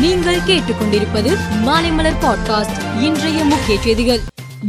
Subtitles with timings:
[0.00, 4.18] நீங்கள் கேட்டுக்கொண்டிருப்பது மாலைமலர் பாட்காஸ்ட் இன்றைய முக்கிய செய்திகள்.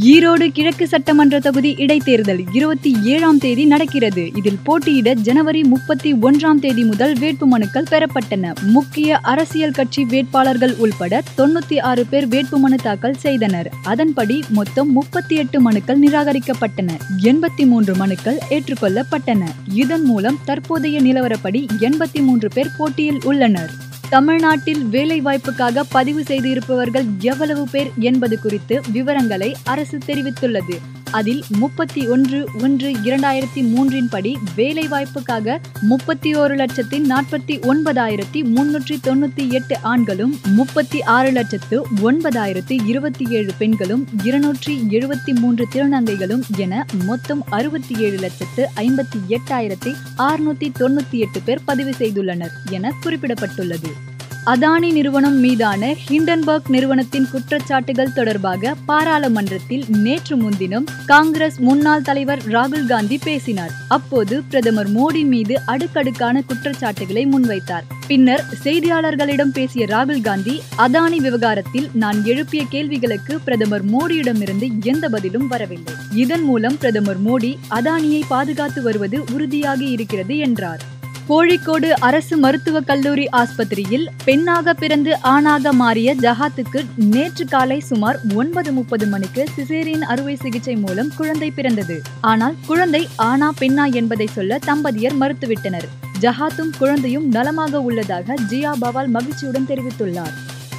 [0.00, 4.30] ஈரோடு கிழக்கு சட்டமன்ற தொகுதி இடைத்தேர்தல் இருபத்தி ஏழாம் தேதி நடக்கிறது.
[4.34, 8.54] இதில் போட்டியிட ஜனவரி முப்பத்தி ஒன்றாம் தேதி முதல் வேட்புமனுக்கள் பெறப்பட்டன.
[8.62, 13.72] முக்கிய அரசியல் கட்சி வேட்பாளர்கள் உள்பட தொண்ணூத்தி ஆறு பேர் வேட்புமனு தாக்கல் செய்தனர்.
[13.82, 16.90] அதன்படி மொத்தம் முப்பத்தி எட்டு மனுக்கள் நிராகரிக்கப்பட்டன.
[17.22, 19.44] எண்பத்தி மூன்று மனுக்கள் ஏற்றுக்கொள்ளப்பட்டன.
[19.72, 23.86] இதன் மூலம் தற்போதைய நிலவரப்படி எண்பத்தி மூன்று பேர் போட்டியில் உள்ளனர்.
[24.10, 30.76] தமிழ்நாட்டில் வேலைவாய்ப்புக்காக பதிவு செய்திருப்பவர்கள் எவ்வளவு பேர் என்பது குறித்து விவரங்களை அரசு தெரிவித்துள்ளது.
[31.10, 39.50] அதில் முப்பத்தி ஒன்று ஒன்று இரண்டாயிரத்தி மூன்றின் படி வேலைவாய்ப்புக்காக முப்பத்தி ஓரு லட்சத்தி நாற்பத்தி ஒன்பதாயிரத்தி முன்னூற்றி தொண்ணூத்தி
[39.50, 47.44] எட்டு ஆண்களும் முப்பத்தி ஆறு லட்சத்து ஒன்பதாயிரத்தி இருபத்தி ஏழு பெண்களும் இருநூற்றி எழுபத்தி மூன்று திருநங்கைகளும் என மொத்தம்
[47.50, 54.16] அறுபத்தி ஏழு லட்சத்து ஐம்பத்தி எட்டாயிரத்தி அறுநூத்தி தொண்ணூத்தி எட்டு பேர் பதிவு செய்துள்ளனர் என குறிப்பிடப்பட்டுள்ளது.
[54.48, 63.18] அதானி நிறுவனம் மீதான ஹிண்டன்பர்க் நிறுவனத்தின் குற்றச்சாட்டுகள் தொடர்பாக பாராளுமன்றத்தில் நேற்று முன்தினம் காங்கிரஸ் முன்னாள் தலைவர் ராகுல் காந்தி
[63.22, 63.70] பேசினார்.
[63.88, 67.82] அப்போது பிரதமர் மோடி மீது அடுக்கடுக்கான குற்றச்சாட்டுகளை முன்வைத்தார்.
[68.06, 75.94] பின்னர் செய்தியாளர்களிடம் பேசிய ராகுல் காந்தி அதானி விவகாரத்தில் நான் எழுப்பிய கேள்விகளுக்கு பிரதமர் மோடியிடமிருந்து எந்த பதிலும் வரவில்லை.
[76.12, 80.96] இதன் மூலம் பிரதமர் மோடி அதானியை பாதுகாத்து வருவது உறுதியாகி இருக்கிறது என்றார்.
[81.28, 89.06] கோழிக்கோடு அரசு மருத்துவக் கல்லூரி ஆஸ்பத்திரியில் பெண்ணாக பிறந்து ஆணாக மாறிய ஜஹாத்துக்கு நேற்று காலை சுமார் ஒன்பது முப்பது
[89.06, 92.02] மணிக்கு சிசேரியன் அறுவை சிகிச்சை மூலம் குழந்தை பிறந்தது.
[92.20, 95.88] ஆனால் குழந்தை ஆனா பெண்ணா என்பதை சொல்ல தம்பதியர் மறுத்துவிட்டனர்.
[96.20, 100.34] ஜஹாத்தும் குழந்தையும் நலமாக உள்ளதாக ஜியா பவால் மகிழ்ச்சியுடன் தெரிவித்துள்ளார்.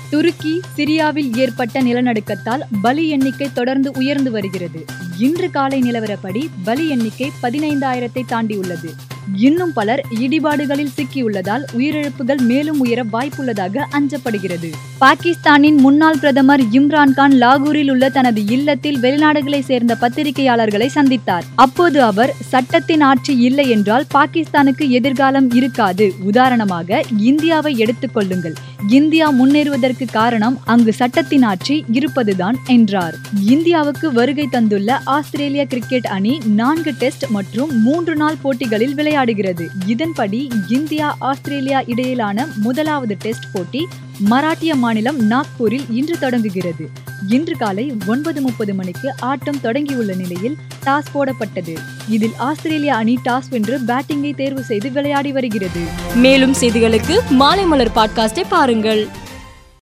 [0.09, 4.85] துருக்கி சிரியாவில் ஏற்பட்ட நிலநடுக்கத்தால் பலி எண்ணிக்கை தொடர்ந்து உயர்ந்து வருகிறது.
[5.17, 9.08] இன்று காலை நிலவரப்படி பலி எண்ணிக்கை பதினைந்தாயிரத்தை தாண்டியுள்ளது.
[9.35, 14.71] இன்னும் பலர் இடிபாடுகளில் சிக்கியுள்ளதால் உயிரிழப்புகள் மேலும் உயர வாய்ப்புள்ளதாக அஞ்சப்படுகிறது.
[14.99, 21.43] பாகிஸ்தானின் முன்னாள் பிரதமர் இம்ரான்கான் லாகூரில் உள்ள தனது இல்லத்தில் வெளிநாடுகளை சேர்ந்த பத்திரிகையாளர்களை சந்தித்தார்.
[21.55, 26.13] அப்போது அவர் சட்டத்தின் ஆட்சி இல்லை என்றால் பாகிஸ்தானுக்கு எதிர்காலம் இருக்காது.
[26.21, 28.53] உதாரணமாக இந்தியாவை எடுத்துக்கொள்ளுங்கள்
[28.89, 33.15] இந்தியா முன்னேறுவதற்கு காரணம் அங்கு சட்டத்தின் ஆட்சி இருப்பதுதான் என்றார்.
[33.45, 39.67] இந்தியாவுக்கு வருகை தந்துள்ள ஆஸ்திரேலிய கிரிக்கெட் அணி நான்கு டெஸ்ட் மற்றும் மூன்று நாள் போட்டிகளில் விளையாடுகிறது.
[39.85, 43.87] இதன்படி இந்தியா ஆஸ்திரேலியா இடையிலான முதலாவது டெஸ்ட் போட்டி
[44.29, 46.89] மராட்டிய மாநிலம் நாக்பூரில் இன்று தொடங்குகிறது.
[47.27, 51.77] இன்று காலை ஒன்பது முப்பது மணிக்கு ஆட்டம் தொடங்கியுள்ள நிலையில் டாஸ் போடப்பட்டது.
[52.09, 55.79] இதில் ஆஸ்திரேலிய அணி டாஸ் வென்று பேட்டிங்கை தேர்வு செய்து விளையாடி வருகிறது.
[56.15, 59.07] மேலும் செய்திகளுக்கு மாலை மலர் பாட்காஸ்டை பாருங்கள்.